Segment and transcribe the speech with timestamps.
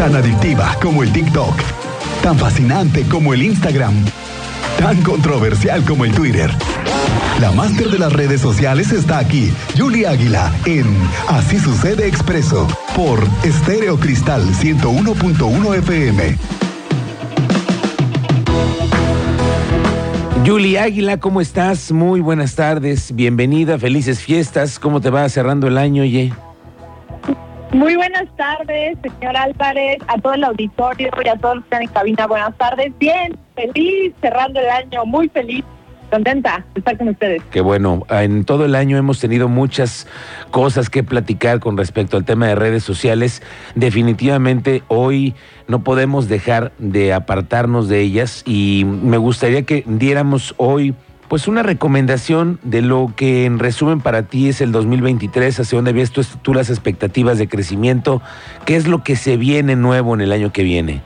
[0.00, 1.54] Tan adictiva como el TikTok.
[2.22, 3.92] Tan fascinante como el Instagram.
[4.78, 6.50] Tan controversial como el Twitter.
[7.38, 10.86] La máster de las redes sociales está aquí, Julia Águila, en
[11.28, 12.66] Así sucede expreso,
[12.96, 16.38] por Estéreo Cristal 101.1 FM.
[20.46, 21.92] Julie Águila, ¿cómo estás?
[21.92, 24.78] Muy buenas tardes, bienvenida, felices fiestas.
[24.78, 26.32] ¿Cómo te va cerrando el año, Ye?
[27.72, 31.82] Muy buenas tardes, señor Álvarez, a todo el auditorio y a todos los que están
[31.82, 32.26] en cabina.
[32.26, 35.64] Buenas tardes, bien, feliz, cerrando el año, muy feliz
[36.10, 37.42] contenta de estar con ustedes.
[37.50, 40.06] Qué bueno, en todo el año hemos tenido muchas
[40.50, 43.42] cosas que platicar con respecto al tema de redes sociales.
[43.76, 45.34] Definitivamente hoy
[45.68, 50.94] no podemos dejar de apartarnos de ellas y me gustaría que diéramos hoy
[51.30, 55.92] pues una recomendación de lo que en resumen para ti es el 2023, hacia dónde
[55.92, 58.20] ves tú las expectativas de crecimiento,
[58.64, 61.02] qué es lo que se viene nuevo en el año que viene.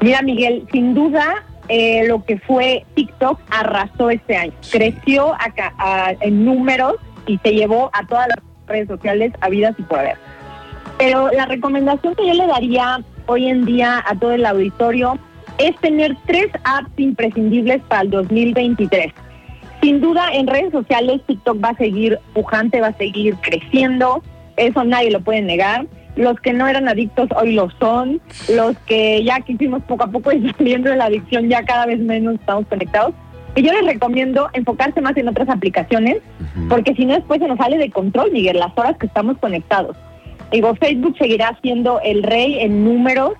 [0.00, 4.52] Mira, Miguel, sin duda eh, lo que fue TikTok arrasó este año.
[4.70, 5.74] Creció acá,
[6.20, 6.94] en números
[7.26, 10.18] y se llevó a todas las redes sociales habidas y por haber.
[10.98, 15.18] Pero la recomendación que yo le daría hoy en día a todo el auditorio
[15.58, 19.12] es tener tres apps imprescindibles para el 2023.
[19.82, 24.22] Sin duda, en redes sociales TikTok va a seguir pujante, va a seguir creciendo,
[24.56, 25.86] eso nadie lo puede negar
[26.18, 28.20] los que no eran adictos hoy lo son,
[28.52, 32.00] los que ya quisimos poco a poco ir saliendo de la adicción, ya cada vez
[32.00, 33.14] menos estamos conectados.
[33.54, 36.18] Y yo les recomiendo enfocarse más en otras aplicaciones,
[36.68, 39.96] porque si no después se nos sale de control, Miguel, las horas que estamos conectados.
[40.52, 43.32] Digo, Facebook seguirá siendo el rey en números,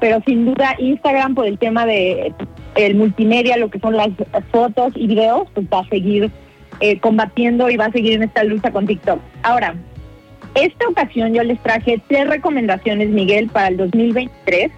[0.00, 2.32] pero sin duda Instagram por el tema de
[2.74, 4.10] el multimedia, lo que son las
[4.50, 6.30] fotos y videos, pues va a seguir
[6.80, 9.18] eh, combatiendo y va a seguir en esta lucha con TikTok.
[9.42, 9.74] Ahora,
[10.54, 14.70] esta ocasión yo les traje tres recomendaciones, Miguel, para el 2023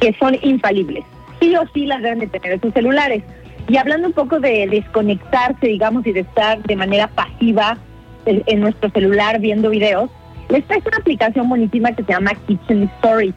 [0.00, 1.04] que son infalibles.
[1.40, 3.22] Sí o sí las deben de tener en sus celulares.
[3.68, 7.78] Y hablando un poco de desconectarse, digamos, y de estar de manera pasiva
[8.26, 10.10] en nuestro celular viendo videos,
[10.48, 13.34] les traigo una aplicación buenísima que se llama Kitchen Stories.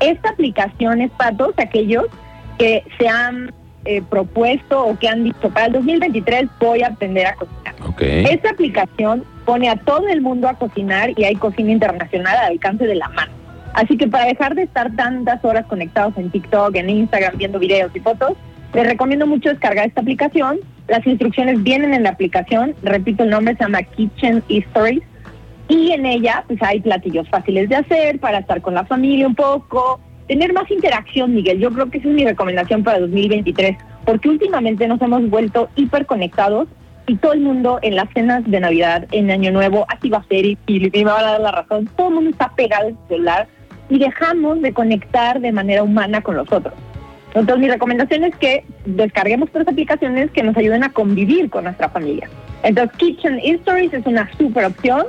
[0.00, 2.06] Esta aplicación es para todos aquellos
[2.58, 3.52] que se han
[3.84, 7.74] eh, propuesto o que han dicho, para el 2023 voy a aprender a cocinar.
[7.98, 12.86] Esta aplicación pone a todo el mundo a cocinar y hay cocina internacional al alcance
[12.86, 13.32] de la mano.
[13.74, 17.94] Así que para dejar de estar tantas horas conectados en TikTok, en Instagram, viendo videos
[17.94, 18.32] y fotos,
[18.72, 20.60] les recomiendo mucho descargar esta aplicación.
[20.88, 22.74] Las instrucciones vienen en la aplicación.
[22.82, 25.02] Repito, el nombre se llama Kitchen Stories.
[25.68, 29.34] Y en ella pues hay platillos fáciles de hacer para estar con la familia un
[29.34, 31.58] poco, tener más interacción, Miguel.
[31.58, 36.68] Yo creo que esa es mi recomendación para 2023, porque últimamente nos hemos vuelto hiperconectados
[37.06, 40.24] y todo el mundo en las cenas de Navidad, en Año Nuevo, así va a
[40.24, 43.46] ser y, me va a dar la razón, todo el mundo está pegado su celular
[43.90, 46.74] y dejamos de conectar de manera humana con los otros.
[47.34, 51.88] Entonces mi recomendación es que descarguemos tres aplicaciones que nos ayuden a convivir con nuestra
[51.88, 52.28] familia.
[52.64, 55.06] Entonces Kitchen Stories es una super opción.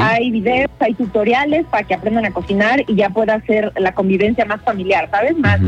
[0.00, 4.44] Hay videos, hay tutoriales para que aprendan a cocinar y ya pueda hacer la convivencia
[4.46, 5.36] más familiar, ¿sabes?
[5.38, 5.60] Más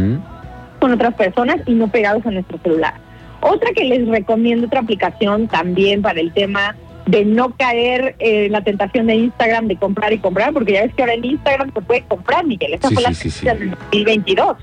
[0.81, 2.95] con otras personas y no pegados a nuestro celular.
[3.41, 6.75] Otra que les recomiendo, otra aplicación también para el tema
[7.07, 10.95] de no caer en la tentación de Instagram de comprar y comprar, porque ya ves
[10.95, 12.75] que ahora en Instagram se puede comprar, Miguel.
[12.75, 14.57] Esa fue la sí, del 2022.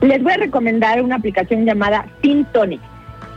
[0.00, 2.80] Les voy a recomendar una aplicación llamada FinTonic.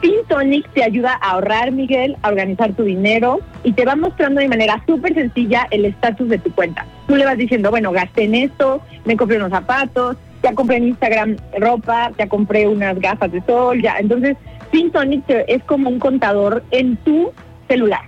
[0.02, 4.48] FinTonic te ayuda a ahorrar, Miguel, a organizar tu dinero y te va mostrando de
[4.48, 6.86] manera súper sencilla el estatus de tu cuenta.
[7.08, 10.90] Tú le vas diciendo, bueno, gasté en esto, me compré unos zapatos, ya compré en
[10.90, 13.98] Instagram ropa, ya compré unas gafas de sol, ya.
[14.00, 14.38] Entonces,
[14.72, 17.32] FinTonic es como un contador en tu
[17.68, 18.02] celular.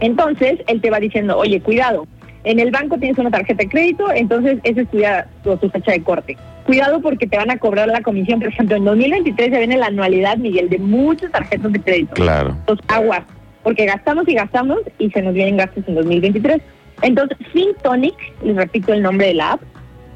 [0.00, 2.06] Entonces, él te va diciendo, oye, cuidado,
[2.42, 6.36] en el banco tienes una tarjeta de crédito, entonces es tu, tu fecha de corte.
[6.66, 8.40] Cuidado porque te van a cobrar la comisión.
[8.40, 12.14] Por ejemplo, en 2023 se viene la anualidad, Miguel, de muchas tarjetas de crédito.
[12.14, 12.50] Claro.
[12.60, 13.22] Entonces, aguas,
[13.62, 16.62] porque gastamos y gastamos y se nos vienen gastos en 2023.
[17.02, 19.62] Entonces, FinTonic, les repito el nombre de la app,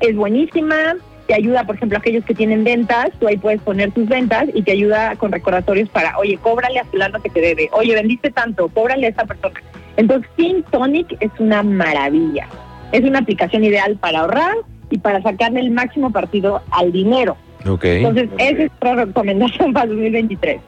[0.01, 3.93] es buenísima, te ayuda, por ejemplo, a aquellos que tienen ventas, tú ahí puedes poner
[3.93, 7.69] tus ventas y te ayuda con recordatorios para, oye, cóbrale a fulano que te debe,
[7.73, 9.61] oye, vendiste tanto, cóbrale a esa persona.
[9.99, 12.49] Entonces, FinTonic es una maravilla.
[12.93, 14.55] Es una aplicación ideal para ahorrar
[14.91, 17.37] y para sacarle el máximo partido al dinero.
[17.67, 18.05] Okay.
[18.05, 20.61] Entonces, esa es otra recomendación para el 2023.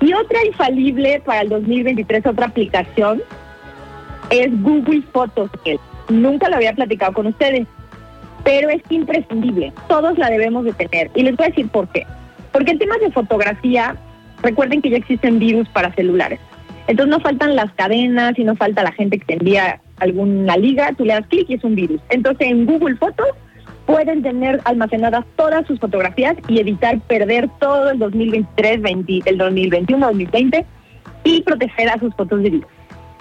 [0.00, 3.20] Y otra infalible para el 2023, otra aplicación,
[4.30, 5.50] es Google Fotos.
[6.08, 7.66] Nunca lo había platicado con ustedes
[8.48, 9.74] pero es imprescindible.
[9.88, 11.10] Todos la debemos de tener.
[11.14, 12.06] Y les voy a decir por qué.
[12.50, 13.94] Porque en temas de fotografía,
[14.42, 16.40] recuerden que ya existen virus para celulares.
[16.86, 20.94] Entonces no faltan las cadenas y no falta la gente que te envía alguna liga,
[20.96, 22.00] tú le das clic y es un virus.
[22.08, 23.28] Entonces en Google Fotos
[23.88, 30.06] pueden tener almacenadas todas sus fotografías y evitar perder todo el 2023, 20, el 2021,
[30.06, 30.66] 2020
[31.24, 32.66] y proteger a sus fotos de vida.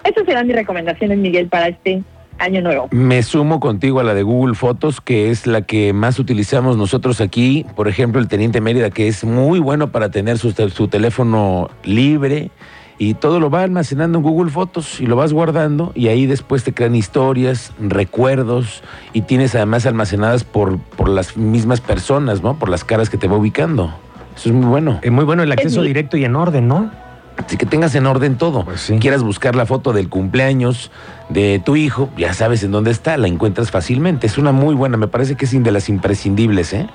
[0.03, 2.03] Esas serán mis recomendaciones, Miguel, para este
[2.39, 2.89] año nuevo.
[2.91, 7.21] Me sumo contigo a la de Google Fotos, que es la que más utilizamos nosotros
[7.21, 7.65] aquí.
[7.77, 12.51] Por ejemplo, el Teniente Mérida, que es muy bueno para tener su teléfono libre
[12.99, 16.63] y todo lo va almacenando en Google Fotos y lo vas guardando y ahí después
[16.63, 18.83] te crean historias, recuerdos
[19.13, 22.57] y tienes además almacenadas por, por las mismas personas, ¿no?
[22.57, 23.93] Por las caras que te va ubicando.
[24.35, 24.99] Eso es muy bueno.
[25.01, 26.91] Es muy bueno el acceso directo y en orden, ¿no?
[27.37, 28.65] Así que tengas en orden todo.
[28.65, 28.97] Pues sí.
[28.97, 30.91] Quieras buscar la foto del cumpleaños
[31.29, 34.25] de tu hijo, ya sabes en dónde está, la encuentras fácilmente.
[34.25, 36.87] Es una muy buena, me parece que es de las imprescindibles, ¿eh?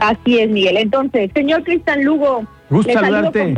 [0.00, 0.78] Así es, Miguel.
[0.78, 2.44] Entonces, señor Cristian Lugo.
[2.70, 3.54] Gusto saludarte.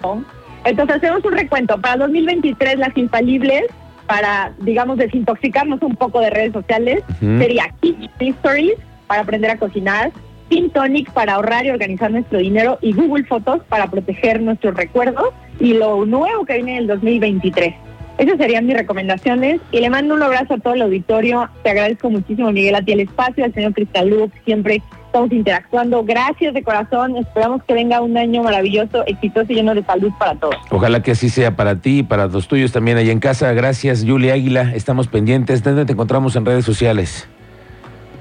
[0.00, 0.24] con
[0.64, 1.80] Entonces, hacemos un recuento.
[1.80, 3.64] Para 2023, las infalibles,
[4.06, 8.74] para, digamos, desintoxicarnos un poco de redes sociales, sería Kitchen Stories,
[9.06, 10.12] para aprender a cocinar,
[10.48, 15.30] Pin Tonic, para ahorrar y organizar nuestro dinero, y Google Fotos, para proteger nuestros recuerdos,
[15.58, 17.74] y lo nuevo que viene en el 2023.
[18.18, 21.48] Esas serían mis recomendaciones y le mando un abrazo a todo el auditorio.
[21.62, 26.04] Te agradezco muchísimo, Miguel, a ti el espacio, al señor Cristal que siempre estamos interactuando.
[26.04, 27.16] Gracias de corazón.
[27.16, 30.56] Esperamos que venga un año maravilloso, exitoso y lleno de salud para todos.
[30.70, 33.52] Ojalá que así sea para ti y para los tuyos también allá en casa.
[33.52, 34.72] Gracias, Julia Águila.
[34.74, 35.62] Estamos pendientes.
[35.62, 37.28] ¿Dónde te encontramos en redes sociales?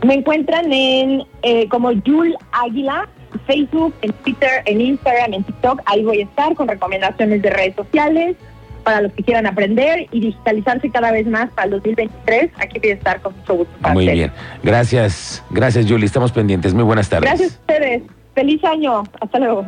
[0.05, 3.07] Me encuentran en eh, como Yul Águila,
[3.45, 5.81] Facebook, en Twitter, en Instagram, en TikTok.
[5.85, 8.35] Ahí voy a estar con recomendaciones de redes sociales
[8.83, 12.51] para los que quieran aprender y digitalizarse cada vez más para el 2023.
[12.57, 13.73] Aquí voy a estar con mucho gusto.
[13.81, 14.31] para Muy bien.
[14.63, 15.43] Gracias.
[15.49, 16.05] Gracias, Julia.
[16.05, 16.73] Estamos pendientes.
[16.73, 17.29] Muy buenas tardes.
[17.29, 18.03] Gracias a ustedes.
[18.33, 19.03] Feliz año.
[19.19, 19.65] Hasta luego.